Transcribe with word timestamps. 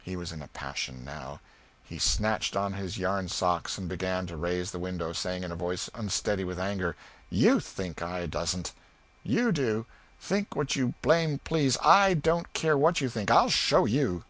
He 0.00 0.14
was 0.14 0.30
in 0.30 0.42
a 0.42 0.46
passion, 0.46 1.04
now. 1.04 1.40
He 1.82 1.98
snatched 1.98 2.54
on 2.54 2.74
his 2.74 2.98
yarn 2.98 3.26
socks 3.28 3.76
and 3.76 3.88
began 3.88 4.28
to 4.28 4.36
raise 4.36 4.70
the 4.70 4.78
window, 4.78 5.12
saying 5.12 5.42
in 5.42 5.50
a 5.50 5.56
voice 5.56 5.90
unsteady 5.92 6.44
with 6.44 6.56
anger 6.56 6.94
"You 7.30 7.58
think 7.58 8.00
I 8.00 8.26
dasn't 8.28 8.70
you 9.24 9.50
do! 9.50 9.84
Think 10.20 10.54
what 10.54 10.76
you 10.76 10.94
blame 11.02 11.40
please 11.40 11.76
I 11.82 12.14
don't 12.14 12.52
care 12.52 12.78
what 12.78 13.00
you 13.00 13.08
think. 13.08 13.28
I'll 13.28 13.50
show 13.50 13.86
you!" 13.86 14.22